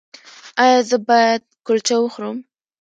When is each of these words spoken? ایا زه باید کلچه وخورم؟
ایا 0.63 0.79
زه 0.89 0.97
باید 1.07 1.41
کلچه 1.67 1.95
وخورم؟ 1.99 2.37